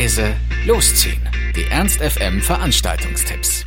[0.00, 0.34] leise,
[0.66, 1.20] losziehen.
[1.54, 3.66] Die Ernst FM Veranstaltungstipps.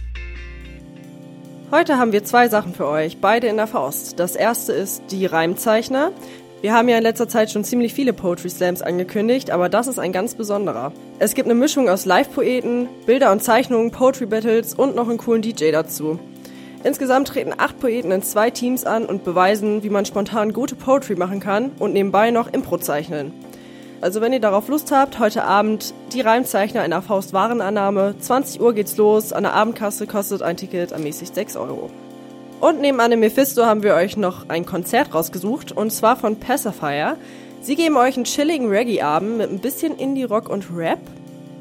[1.70, 4.20] Heute haben wir zwei Sachen für euch, beide in der Faust.
[4.20, 6.12] Das erste ist die Reimzeichner.
[6.62, 10.00] Wir haben ja in letzter Zeit schon ziemlich viele Poetry Slams angekündigt, aber das ist
[10.00, 10.92] ein ganz besonderer.
[11.20, 15.44] Es gibt eine Mischung aus Live-Poeten, Bilder und Zeichnungen, Poetry Battles und noch einen coolen
[15.44, 16.18] DJ dazu.
[16.84, 21.14] Insgesamt treten acht Poeten in zwei Teams an und beweisen, wie man spontan gute Poetry
[21.14, 23.32] machen kann und nebenbei noch Impro zeichnen.
[24.02, 28.16] Also wenn ihr darauf Lust habt, heute Abend die Reimzeichner in der Faust Warenannahme.
[28.20, 31.90] 20 Uhr geht's los, an der Abendkasse kostet ein Ticket ermäßigt 6 Euro.
[32.60, 37.18] Und neben Anne Mephisto haben wir euch noch ein Konzert rausgesucht und zwar von Pacifier.
[37.62, 41.00] Sie geben euch einen chilligen Reggae-Abend mit ein bisschen Indie-Rock und Rap.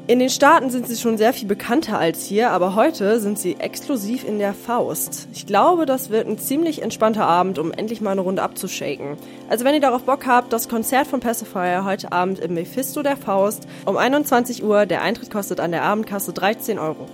[0.05, 3.55] In den Staaten sind sie schon sehr viel bekannter als hier, aber heute sind sie
[3.55, 5.29] exklusiv in der Faust.
[5.31, 9.15] Ich glaube, das wird ein ziemlich entspannter Abend, um endlich mal eine Runde abzushaken.
[9.47, 13.15] Also wenn ihr darauf Bock habt, das Konzert von Pacifier heute Abend im Mephisto der
[13.15, 14.85] Faust um 21 Uhr.
[14.85, 17.07] Der Eintritt kostet an der Abendkasse 13 Euro.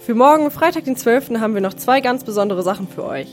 [0.00, 1.38] Für morgen, Freitag den 12.
[1.38, 3.28] haben wir noch zwei ganz besondere Sachen für euch.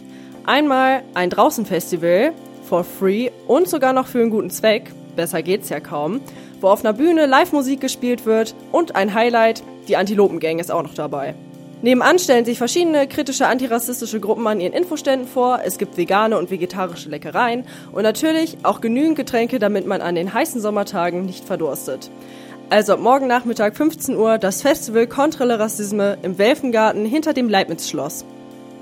[0.46, 2.34] Einmal ein Draußenfestival
[2.70, 4.92] for free und sogar noch für einen guten Zweck.
[5.16, 6.22] Besser geht's ja kaum
[6.62, 10.94] wo auf einer Bühne Live-Musik gespielt wird und ein Highlight, die Antilopengang ist auch noch
[10.94, 11.36] dabei.
[11.82, 15.62] Nebenan stellen sich verschiedene kritische antirassistische Gruppen an ihren Infoständen vor.
[15.64, 20.34] Es gibt vegane und vegetarische Leckereien und natürlich auch genügend Getränke, damit man an den
[20.34, 22.12] heißen Sommertagen nicht verdurstet.
[22.70, 27.48] Also ab morgen Nachmittag 15 Uhr das Festival Contre le Racisme im Welfengarten hinter dem
[27.48, 28.26] Leibniz-Schloss.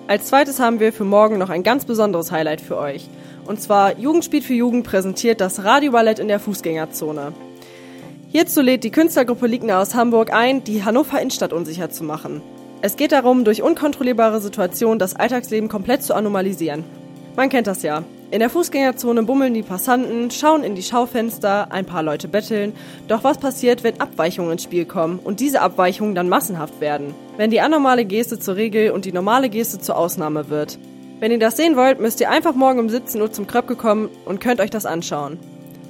[0.07, 3.07] Als zweites haben wir für morgen noch ein ganz besonderes Highlight für euch.
[3.45, 7.33] Und zwar Jugendspiel für Jugend präsentiert das Radioballett in der Fußgängerzone.
[8.29, 12.41] Hierzu lädt die Künstlergruppe Ligner aus Hamburg ein, die Hannover Innenstadt unsicher zu machen.
[12.81, 16.83] Es geht darum, durch unkontrollierbare Situationen das Alltagsleben komplett zu anomalisieren.
[17.37, 18.03] Man kennt das ja.
[18.29, 22.73] In der Fußgängerzone bummeln die Passanten, schauen in die Schaufenster, ein paar Leute betteln.
[23.07, 27.15] Doch was passiert, wenn Abweichungen ins Spiel kommen und diese Abweichungen dann massenhaft werden?
[27.37, 30.77] Wenn die anormale Geste zur Regel und die normale Geste zur Ausnahme wird.
[31.21, 34.09] Wenn ihr das sehen wollt, müsst ihr einfach morgen um 17 Uhr zum Kröpke kommen
[34.25, 35.39] und könnt euch das anschauen.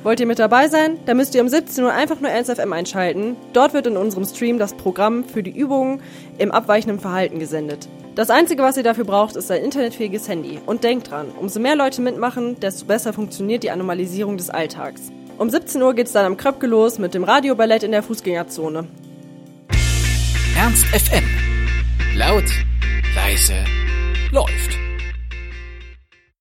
[0.07, 0.97] Wollt ihr mit dabei sein?
[1.06, 3.35] Dann müsst ihr um 17 Uhr einfach nur 1FM einschalten.
[3.51, 6.01] Dort wird in unserem Stream das Programm für die Übungen
[6.38, 7.90] im abweichenden Verhalten gesendet.
[8.16, 10.62] Das Einzige, was ihr dafür braucht, ist ein internetfähiges Handy.
[10.66, 15.12] Und denkt dran, umso mehr Leute mitmachen, desto besser funktioniert die Anomalisierung des Alltags.
[15.38, 18.88] Um 17 Uhr geht's dann am Kröpke los mit dem Radioballett in der Fußgängerzone.
[20.56, 21.25] Ernst FM.
[22.16, 22.45] Laut,
[23.13, 23.56] leise,
[24.31, 24.87] läuft.